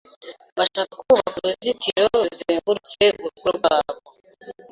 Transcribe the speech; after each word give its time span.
Bashaka 0.57 0.93
kubaka 1.01 1.35
uruzitiro 1.39 2.03
ruzengurutse 2.23 3.03
urugo 3.25 3.49
rwabo. 3.57 3.95